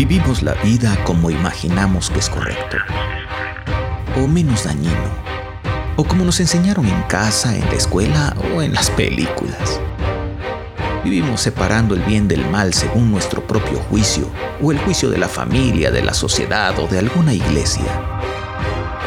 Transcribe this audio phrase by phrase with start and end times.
[0.00, 2.78] Vivimos la vida como imaginamos que es correcto,
[4.16, 4.94] o menos dañino,
[5.96, 9.78] o como nos enseñaron en casa, en la escuela o en las películas.
[11.04, 14.26] Vivimos separando el bien del mal según nuestro propio juicio,
[14.62, 17.84] o el juicio de la familia, de la sociedad o de alguna iglesia.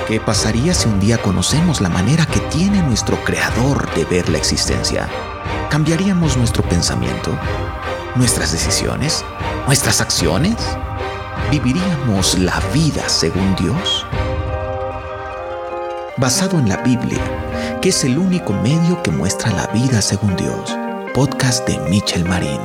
[0.07, 4.37] ¿Qué pasaría si un día conocemos la manera que tiene nuestro Creador de ver la
[4.37, 5.09] existencia?
[5.71, 7.35] ¿Cambiaríamos nuestro pensamiento?
[8.13, 9.25] ¿Nuestras decisiones?
[9.65, 10.55] ¿Nuestras acciones?
[11.53, 14.07] ¿Viviríamos la vida según Dios?
[16.17, 17.21] Basado en la Biblia,
[17.79, 20.75] que es el único medio que muestra la vida según Dios.
[21.13, 22.59] Podcast de Michel Marín.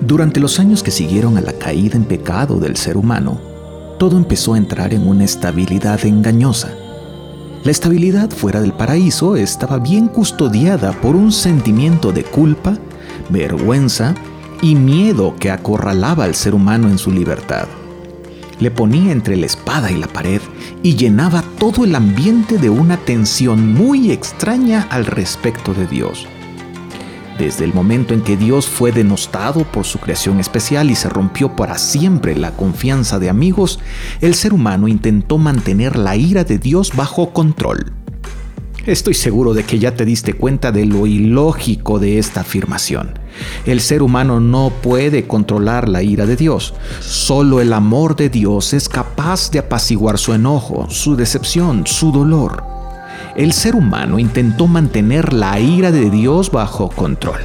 [0.00, 3.53] Durante los años que siguieron a la caída en pecado del ser humano,
[3.98, 6.72] todo empezó a entrar en una estabilidad engañosa.
[7.64, 12.76] La estabilidad fuera del paraíso estaba bien custodiada por un sentimiento de culpa,
[13.30, 14.14] vergüenza
[14.60, 17.66] y miedo que acorralaba al ser humano en su libertad.
[18.60, 20.40] Le ponía entre la espada y la pared
[20.82, 26.26] y llenaba todo el ambiente de una tensión muy extraña al respecto de Dios.
[27.38, 31.56] Desde el momento en que Dios fue denostado por su creación especial y se rompió
[31.56, 33.80] para siempre la confianza de amigos,
[34.20, 37.92] el ser humano intentó mantener la ira de Dios bajo control.
[38.86, 43.18] Estoy seguro de que ya te diste cuenta de lo ilógico de esta afirmación.
[43.66, 46.74] El ser humano no puede controlar la ira de Dios.
[47.00, 52.73] Solo el amor de Dios es capaz de apaciguar su enojo, su decepción, su dolor
[53.36, 57.40] el ser humano intentó mantener la ira de Dios bajo control.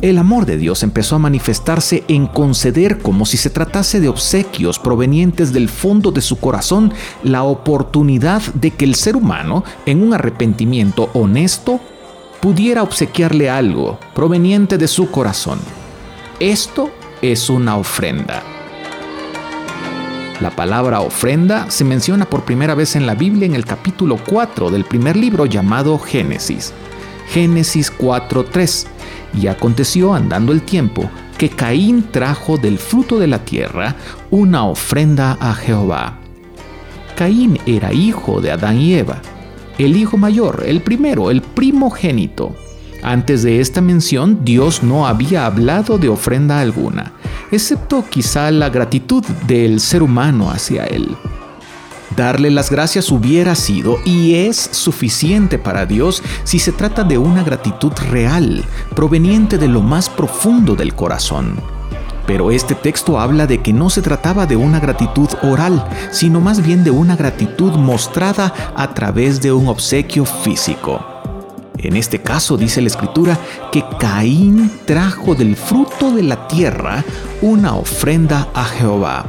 [0.00, 4.78] El amor de Dios empezó a manifestarse en conceder como si se tratase de obsequios
[4.78, 10.14] provenientes del fondo de su corazón la oportunidad de que el ser humano, en un
[10.14, 11.80] arrepentimiento honesto,
[12.40, 15.58] pudiera obsequiarle algo proveniente de su corazón.
[16.40, 16.90] Esto
[17.20, 18.59] es una ofrenda.
[20.40, 24.70] La palabra ofrenda se menciona por primera vez en la Biblia en el capítulo 4
[24.70, 26.72] del primer libro llamado Génesis.
[27.28, 28.86] Génesis 4.3.
[29.34, 33.96] Y aconteció andando el tiempo que Caín trajo del fruto de la tierra
[34.30, 36.18] una ofrenda a Jehová.
[37.16, 39.20] Caín era hijo de Adán y Eva,
[39.76, 42.56] el hijo mayor, el primero, el primogénito.
[43.02, 47.12] Antes de esta mención, Dios no había hablado de ofrenda alguna
[47.50, 51.16] excepto quizá la gratitud del ser humano hacia Él.
[52.16, 57.44] Darle las gracias hubiera sido y es suficiente para Dios si se trata de una
[57.44, 61.60] gratitud real, proveniente de lo más profundo del corazón.
[62.26, 66.64] Pero este texto habla de que no se trataba de una gratitud oral, sino más
[66.64, 71.09] bien de una gratitud mostrada a través de un obsequio físico.
[71.82, 73.38] En este caso dice la escritura
[73.72, 77.02] que Caín trajo del fruto de la tierra
[77.40, 79.24] una ofrenda a Jehová.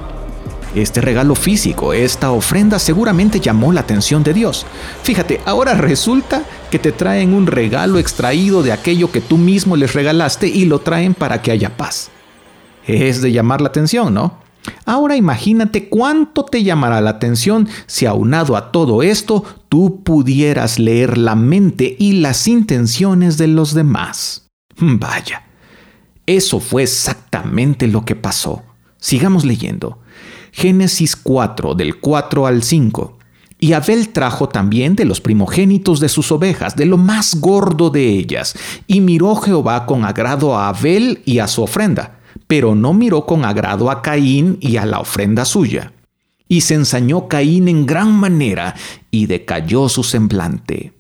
[0.75, 4.65] Este regalo físico, esta ofrenda seguramente llamó la atención de Dios.
[5.03, 9.93] Fíjate, ahora resulta que te traen un regalo extraído de aquello que tú mismo les
[9.93, 12.09] regalaste y lo traen para que haya paz.
[12.85, 14.39] Es de llamar la atención, ¿no?
[14.85, 21.17] Ahora imagínate cuánto te llamará la atención si aunado a todo esto tú pudieras leer
[21.17, 24.49] la mente y las intenciones de los demás.
[24.77, 25.45] Vaya,
[26.25, 28.63] eso fue exactamente lo que pasó.
[28.97, 29.99] Sigamos leyendo.
[30.51, 33.17] Génesis 4 del 4 al 5.
[33.59, 38.09] Y Abel trajo también de los primogénitos de sus ovejas, de lo más gordo de
[38.09, 38.55] ellas,
[38.87, 42.17] y miró Jehová con agrado a Abel y a su ofrenda
[42.51, 45.93] pero no miró con agrado a Caín y a la ofrenda suya.
[46.51, 48.75] Y se ensañó Caín en gran manera
[49.09, 50.91] y decayó su semblante.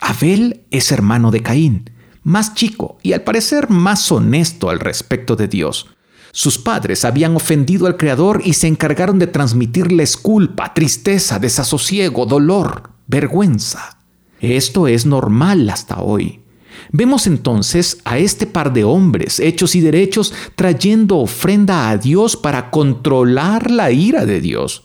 [0.00, 1.90] Abel es hermano de Caín,
[2.22, 5.88] más chico y al parecer más honesto al respecto de Dios.
[6.32, 12.92] Sus padres habían ofendido al Creador y se encargaron de transmitirles culpa, tristeza, desasosiego, dolor,
[13.06, 13.98] vergüenza.
[14.40, 16.45] Esto es normal hasta hoy.
[16.92, 22.70] Vemos entonces a este par de hombres hechos y derechos trayendo ofrenda a Dios para
[22.70, 24.84] controlar la ira de Dios.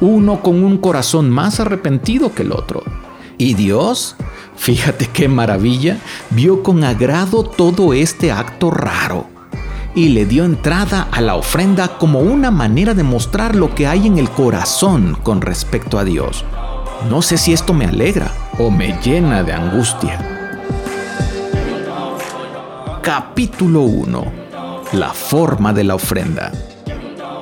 [0.00, 2.82] Uno con un corazón más arrepentido que el otro.
[3.36, 4.16] Y Dios,
[4.56, 5.98] fíjate qué maravilla,
[6.30, 9.28] vio con agrado todo este acto raro
[9.94, 14.06] y le dio entrada a la ofrenda como una manera de mostrar lo que hay
[14.06, 16.44] en el corazón con respecto a Dios.
[17.08, 20.39] No sé si esto me alegra o me llena de angustia.
[23.02, 24.32] Capítulo 1.
[24.92, 26.52] La forma de la ofrenda.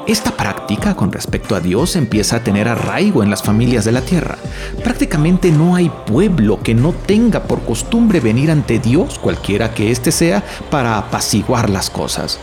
[0.06, 4.02] Esta práctica con respecto a Dios empieza a tener arraigo en las familias de la
[4.02, 4.38] tierra.
[4.84, 10.12] Prácticamente no hay pueblo que no tenga por costumbre venir ante Dios, cualquiera que éste
[10.12, 12.38] sea, para apaciguar las cosas.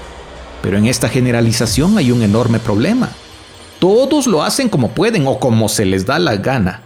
[0.62, 3.12] Pero en esta generalización hay un enorme problema.
[3.80, 6.82] Todos lo hacen como pueden o como se les da la gana.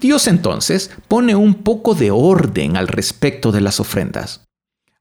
[0.00, 4.47] Dios entonces pone un poco de orden al respecto de las ofrendas.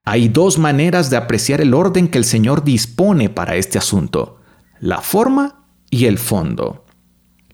[0.09, 4.39] Hay dos maneras de apreciar el orden que el Señor dispone para este asunto,
[4.79, 6.85] la forma y el fondo.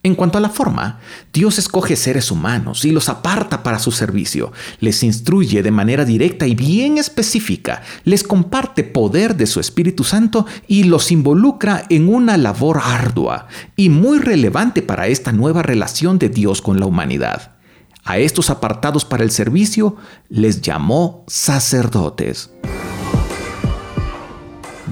[0.04, 1.00] En cuanto a la forma,
[1.32, 6.46] Dios escoge seres humanos y los aparta para su servicio, les instruye de manera directa
[6.46, 12.36] y bien específica, les comparte poder de su Espíritu Santo y los involucra en una
[12.36, 17.53] labor ardua y muy relevante para esta nueva relación de Dios con la humanidad.
[18.04, 19.96] A estos apartados para el servicio
[20.28, 22.50] les llamó sacerdotes.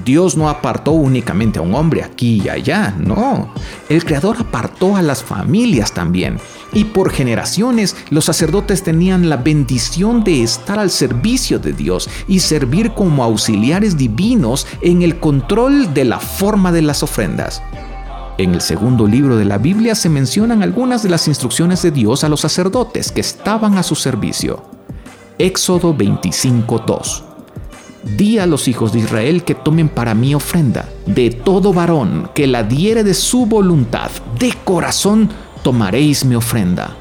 [0.03, 3.53] Dios no apartó únicamente a un hombre aquí y allá, no.
[3.87, 6.39] El Creador apartó a las familias también.
[6.73, 12.39] Y por generaciones los sacerdotes tenían la bendición de estar al servicio de Dios y
[12.39, 17.61] servir como auxiliares divinos en el control de la forma de las ofrendas.
[18.43, 22.25] En el segundo libro de la Biblia se mencionan algunas de las instrucciones de Dios
[22.25, 24.65] a los sacerdotes que estaban a su servicio.
[25.37, 27.23] Éxodo 25.2
[28.17, 30.89] Di a los hijos de Israel que tomen para mí ofrenda.
[31.05, 35.29] De todo varón que la diere de su voluntad, de corazón,
[35.63, 36.97] tomaréis mi ofrenda.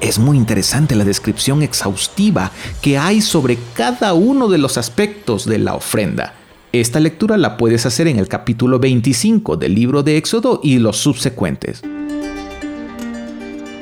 [0.00, 5.58] Es muy interesante la descripción exhaustiva que hay sobre cada uno de los aspectos de
[5.58, 6.34] la ofrenda.
[6.72, 10.98] Esta lectura la puedes hacer en el capítulo 25 del libro de Éxodo y los
[10.98, 11.82] subsecuentes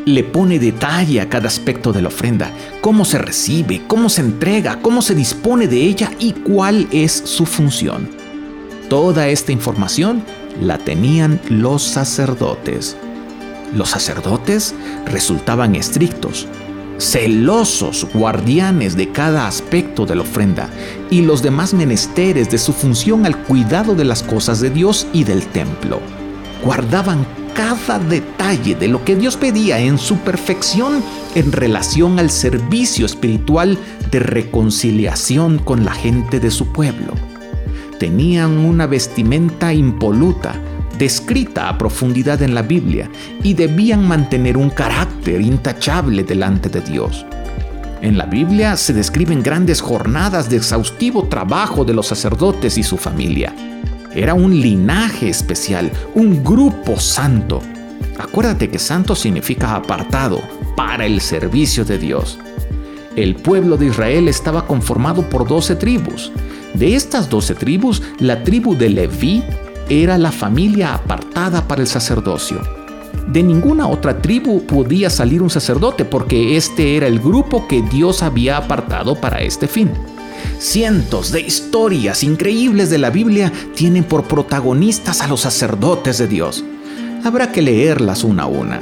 [0.07, 2.51] le pone detalle a cada aspecto de la ofrenda,
[2.81, 7.45] cómo se recibe, cómo se entrega, cómo se dispone de ella y cuál es su
[7.45, 8.09] función.
[8.89, 10.23] Toda esta información
[10.63, 12.97] la tenían los sacerdotes.
[13.77, 14.75] Los sacerdotes
[15.05, 16.49] resultaban estrictos,
[16.99, 20.69] celosos guardianes de cada aspecto de la ofrenda
[21.11, 25.25] y los demás menesteres de su función al cuidado de las cosas de Dios y
[25.25, 26.01] del templo.
[26.65, 31.03] Guardaban cada detalle de lo que Dios pedía en su perfección
[31.35, 33.79] en relación al servicio espiritual
[34.11, 37.15] de reconciliación con la gente de su pueblo.
[37.99, 40.55] Tenían una vestimenta impoluta,
[40.99, 43.11] descrita a profundidad en la Biblia,
[43.43, 47.25] y debían mantener un carácter intachable delante de Dios.
[48.01, 52.97] En la Biblia se describen grandes jornadas de exhaustivo trabajo de los sacerdotes y su
[52.97, 53.53] familia
[54.15, 57.61] era un linaje especial, un grupo santo.
[58.19, 60.41] Acuérdate que santo significa apartado
[60.77, 62.39] para el servicio de Dios.
[63.17, 66.33] El pueblo de Israel estaba conformado por doce tribus.
[66.75, 69.43] De estas doce tribus, la tribu de Leví
[69.89, 72.61] era la familia apartada para el sacerdocio.
[73.27, 78.23] De ninguna otra tribu podía salir un sacerdote porque este era el grupo que Dios
[78.23, 79.91] había apartado para este fin.
[80.59, 86.65] Cientos de historias increíbles de la Biblia tienen por protagonistas a los sacerdotes de Dios.
[87.25, 88.81] Habrá que leerlas una a una.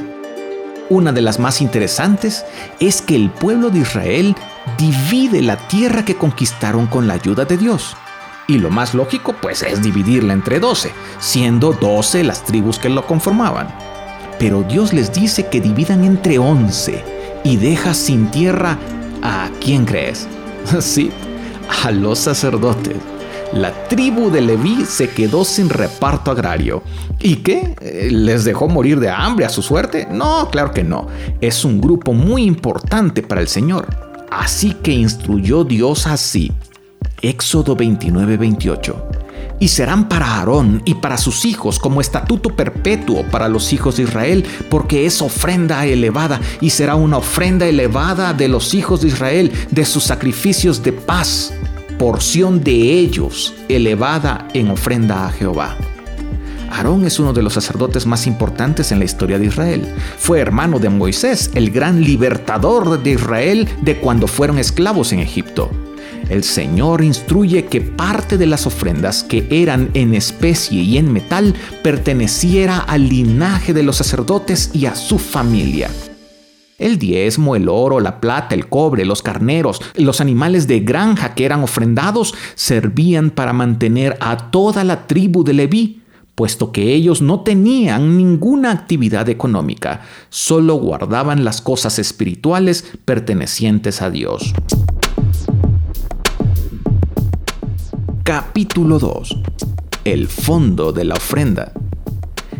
[0.88, 2.44] Una de las más interesantes
[2.78, 4.36] es que el pueblo de Israel
[4.78, 7.96] divide la tierra que conquistaron con la ayuda de Dios.
[8.48, 13.06] Y lo más lógico pues es dividirla entre doce, siendo doce las tribus que lo
[13.06, 13.68] conformaban.
[14.38, 17.02] Pero Dios les dice que dividan entre once
[17.42, 18.78] y deja sin tierra
[19.22, 20.28] a quién crees.
[20.80, 21.10] sí,
[21.84, 22.96] a los sacerdotes.
[23.52, 26.82] La tribu de Leví se quedó sin reparto agrario.
[27.20, 27.74] ¿Y qué?
[27.80, 30.06] Eh, ¿Les dejó morir de hambre a su suerte?
[30.10, 31.06] No, claro que no.
[31.40, 33.86] Es un grupo muy importante para el Señor.
[34.30, 36.52] Así que instruyó Dios así.
[37.28, 39.16] Éxodo 29-28
[39.58, 44.04] y serán para Aarón y para sus hijos como estatuto perpetuo para los hijos de
[44.04, 49.52] Israel, porque es ofrenda elevada y será una ofrenda elevada de los hijos de Israel,
[49.70, 51.52] de sus sacrificios de paz,
[51.98, 55.76] porción de ellos elevada en ofrenda a Jehová.
[56.70, 59.94] Aarón es uno de los sacerdotes más importantes en la historia de Israel.
[60.18, 65.70] Fue hermano de Moisés, el gran libertador de Israel de cuando fueron esclavos en Egipto
[66.28, 71.54] el Señor instruye que parte de las ofrendas que eran en especie y en metal
[71.82, 75.90] perteneciera al linaje de los sacerdotes y a su familia.
[76.78, 81.46] El diezmo, el oro, la plata, el cobre, los carneros, los animales de granja que
[81.46, 86.02] eran ofrendados servían para mantener a toda la tribu de Leví,
[86.34, 94.10] puesto que ellos no tenían ninguna actividad económica, solo guardaban las cosas espirituales pertenecientes a
[94.10, 94.52] Dios.
[98.26, 99.36] Capítulo 2.
[100.02, 101.70] El fondo de la ofrenda.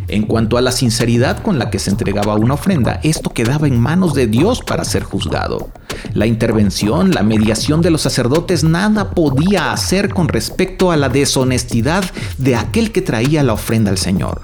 [0.06, 3.80] En cuanto a la sinceridad con la que se entregaba una ofrenda, esto quedaba en
[3.80, 5.70] manos de Dios para ser juzgado.
[6.14, 12.04] La intervención, la mediación de los sacerdotes nada podía hacer con respecto a la deshonestidad
[12.38, 14.42] de aquel que traía la ofrenda al Señor.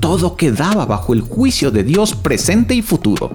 [0.00, 3.30] Todo quedaba bajo el juicio de Dios presente y futuro.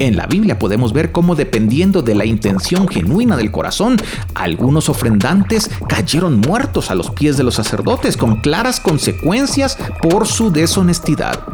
[0.00, 3.98] En la Biblia podemos ver cómo dependiendo de la intención genuina del corazón,
[4.34, 10.50] algunos ofrendantes cayeron muertos a los pies de los sacerdotes con claras consecuencias por su
[10.50, 11.44] deshonestidad.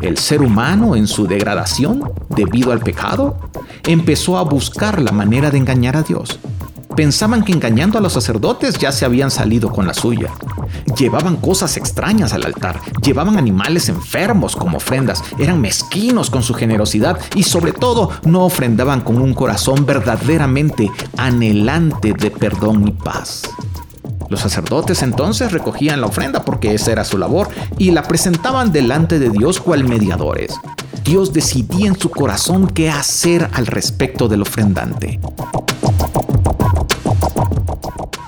[0.00, 3.38] El ser humano en su degradación, debido al pecado,
[3.86, 6.40] empezó a buscar la manera de engañar a Dios.
[6.96, 10.32] Pensaban que engañando a los sacerdotes ya se habían salido con la suya.
[10.96, 17.18] Llevaban cosas extrañas al altar, llevaban animales enfermos como ofrendas, eran mezquinos con su generosidad
[17.34, 23.42] y sobre todo no ofrendaban con un corazón verdaderamente anhelante de perdón y paz.
[24.28, 27.48] Los sacerdotes entonces recogían la ofrenda porque esa era su labor
[27.78, 30.54] y la presentaban delante de Dios cual mediadores.
[31.04, 35.20] Dios decidía en su corazón qué hacer al respecto del ofrendante.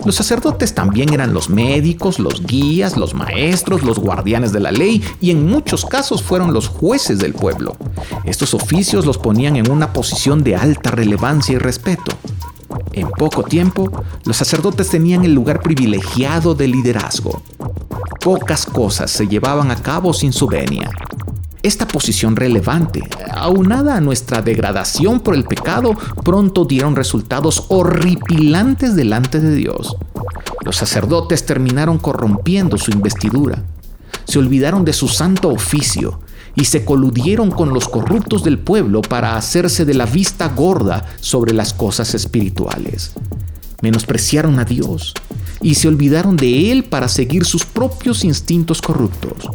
[0.04, 5.02] Los sacerdotes también eran los médicos, los guías, los maestros, los guardianes de la ley
[5.20, 7.76] y en muchos casos fueron los jueces del pueblo.
[8.24, 12.12] Estos oficios los ponían en una posición de alta relevancia y respeto.
[12.92, 13.90] En poco tiempo,
[14.24, 17.42] los sacerdotes tenían el lugar privilegiado de liderazgo.
[18.20, 20.90] Pocas cosas se llevaban a cabo sin su venia.
[21.64, 23.00] Esta posición relevante,
[23.32, 29.96] aunada a nuestra degradación por el pecado, pronto dieron resultados horripilantes delante de Dios.
[30.62, 33.64] Los sacerdotes terminaron corrompiendo su investidura,
[34.26, 36.20] se olvidaron de su santo oficio
[36.54, 41.54] y se coludieron con los corruptos del pueblo para hacerse de la vista gorda sobre
[41.54, 43.14] las cosas espirituales.
[43.80, 45.14] Menospreciaron a Dios
[45.62, 49.48] y se olvidaron de Él para seguir sus propios instintos corruptos.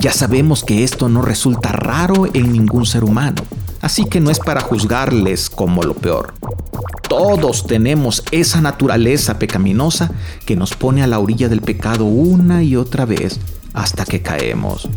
[0.00, 3.42] Ya sabemos que esto no resulta raro en ningún ser humano,
[3.80, 6.34] así que no es para juzgarles como lo peor.
[7.08, 10.12] Todos tenemos esa naturaleza pecaminosa
[10.46, 13.40] que nos pone a la orilla del pecado una y otra vez
[13.72, 14.88] hasta que caemos.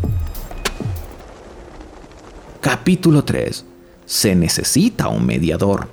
[2.60, 3.64] Capítulo 3.
[4.06, 5.88] Se necesita un mediador.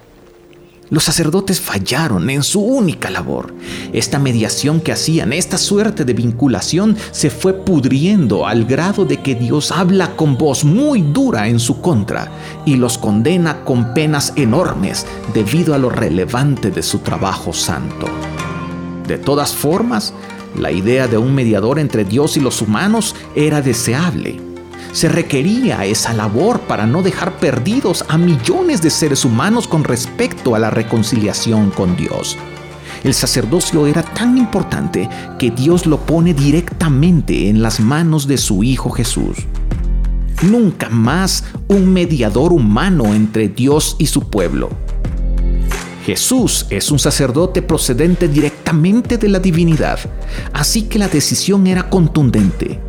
[0.90, 3.54] Los sacerdotes fallaron en su única labor.
[3.94, 9.36] Esta mediación que hacían, esta suerte de vinculación, se fue pudriendo al grado de que
[9.36, 12.32] Dios habla con voz muy dura en su contra
[12.66, 18.08] y los condena con penas enormes debido a lo relevante de su trabajo santo.
[19.08, 20.14] De todas formas,
[20.58, 24.49] la idea de un mediador entre Dios y los humanos era deseable
[24.92, 30.56] se requería esa labor para no dejar perdidos a millones de seres humanos con respecto
[30.56, 32.38] a la reconciliación con Dios.
[33.04, 38.64] El sacerdocio era tan importante que Dios lo pone directamente en las manos de su
[38.64, 39.38] Hijo Jesús.
[40.42, 44.70] Nunca más un mediador humano entre Dios y su pueblo.
[46.06, 50.00] Jesús es un sacerdote procedente directamente de la divinidad,
[50.54, 52.80] así que la decisión era contundente.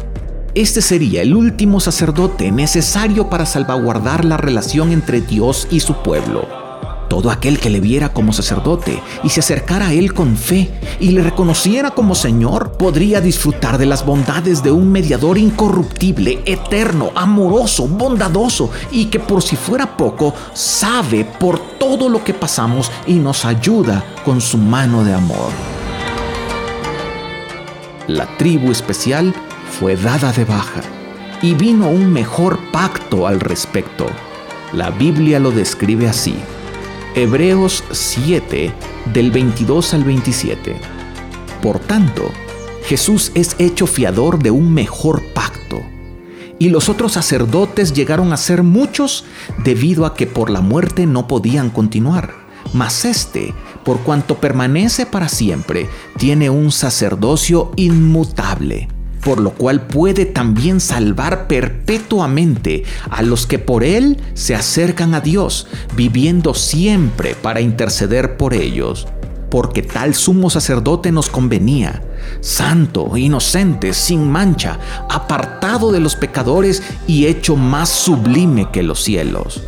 [0.57, 6.49] Este sería el último sacerdote necesario para salvaguardar la relación entre Dios y su pueblo.
[7.09, 11.11] Todo aquel que le viera como sacerdote y se acercara a él con fe y
[11.12, 17.87] le reconociera como Señor podría disfrutar de las bondades de un mediador incorruptible, eterno, amoroso,
[17.87, 23.45] bondadoso y que por si fuera poco sabe por todo lo que pasamos y nos
[23.45, 25.52] ayuda con su mano de amor.
[28.09, 29.33] La tribu especial
[29.71, 30.83] fue dada de baja
[31.41, 34.07] y vino un mejor pacto al respecto.
[34.73, 36.35] La Biblia lo describe así.
[37.15, 38.73] Hebreos 7
[39.12, 40.77] del 22 al 27.
[41.62, 42.31] Por tanto,
[42.85, 45.81] Jesús es hecho fiador de un mejor pacto.
[46.59, 49.25] Y los otros sacerdotes llegaron a ser muchos
[49.65, 52.35] debido a que por la muerte no podían continuar.
[52.75, 58.89] Mas este, por cuanto permanece para siempre, tiene un sacerdocio inmutable
[59.23, 65.21] por lo cual puede también salvar perpetuamente a los que por él se acercan a
[65.21, 69.07] Dios, viviendo siempre para interceder por ellos.
[69.50, 72.03] Porque tal sumo sacerdote nos convenía,
[72.41, 79.61] santo, inocente, sin mancha, apartado de los pecadores y hecho más sublime que los cielos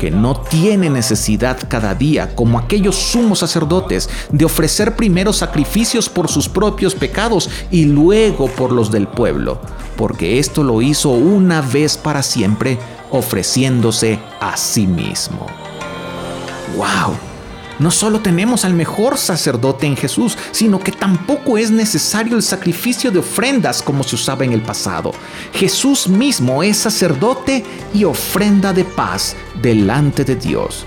[0.00, 6.28] que no tiene necesidad cada día, como aquellos sumos sacerdotes, de ofrecer primero sacrificios por
[6.28, 9.60] sus propios pecados y luego por los del pueblo,
[9.96, 12.78] porque esto lo hizo una vez para siempre,
[13.10, 15.46] ofreciéndose a sí mismo.
[16.76, 17.29] ¡Wow!
[17.80, 23.10] No solo tenemos al mejor sacerdote en Jesús, sino que tampoco es necesario el sacrificio
[23.10, 25.12] de ofrendas como se usaba en el pasado.
[25.54, 30.84] Jesús mismo es sacerdote y ofrenda de paz delante de Dios.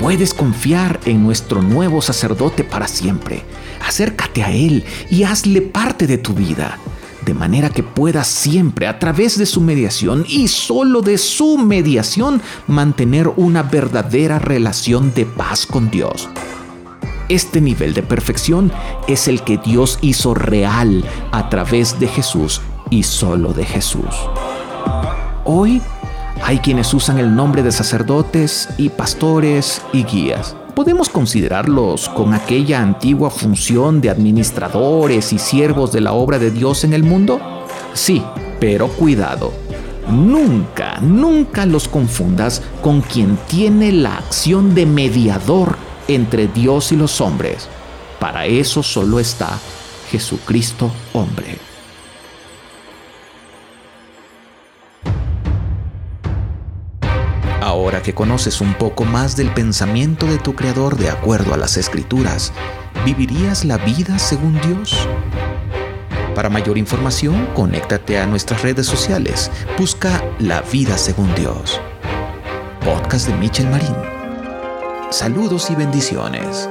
[0.00, 3.44] Puedes confiar en nuestro nuevo sacerdote para siempre.
[3.86, 6.80] Acércate a Él y hazle parte de tu vida
[7.24, 12.40] de manera que puedas siempre, a través de su mediación y solo de su mediación,
[12.66, 16.28] mantener una verdadera relación de paz con Dios.
[17.28, 18.72] Este nivel de perfección
[19.06, 22.60] es el que Dios hizo real a través de Jesús
[22.90, 24.14] y solo de Jesús.
[25.44, 25.80] Hoy
[26.42, 32.80] hay quienes usan el nombre de sacerdotes y pastores y guías podemos considerarlos con aquella
[32.80, 37.38] antigua función de administradores y siervos de la obra de Dios en el mundo?
[37.92, 38.22] Sí,
[38.58, 39.52] pero cuidado.
[40.08, 45.76] Nunca, nunca los confundas con quien tiene la acción de mediador
[46.08, 47.68] entre Dios y los hombres.
[48.18, 49.58] Para eso solo está
[50.10, 51.69] Jesucristo hombre.
[57.70, 61.76] Ahora que conoces un poco más del pensamiento de tu Creador de acuerdo a las
[61.76, 62.52] Escrituras,
[63.04, 65.06] ¿vivirías la vida según Dios?
[66.34, 69.52] Para mayor información, conéctate a nuestras redes sociales.
[69.78, 71.80] Busca La Vida Según Dios.
[72.84, 73.94] Podcast de Michel Marín.
[75.10, 76.68] Saludos y bendiciones.